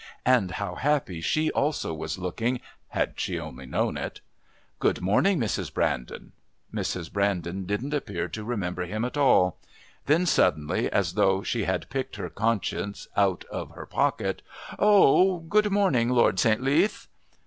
[0.25, 4.19] And how happy she also was looking had she only known it!
[4.79, 5.71] "Good morning, Mrs.
[5.71, 6.31] Brandon."
[6.73, 7.13] Mrs.
[7.13, 9.59] Brandon didn't appear to remember him at all.
[10.07, 14.41] Then suddenly, as though she had picked her conscience out of her pocket:
[14.79, 16.63] "Oh, good morning, Lord St.
[16.63, 17.05] Leath."